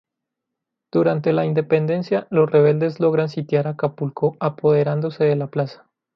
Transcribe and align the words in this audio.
Durante 0.91 1.31
la 1.31 1.45
Independencia, 1.45 2.25
los 2.31 2.49
rebeldes 2.49 2.99
logran 2.99 3.29
sitiar 3.29 3.67
Acapulco, 3.67 4.35
apoderándose 4.39 5.25
de 5.25 5.35
la 5.35 5.45
plaza. 5.45 5.91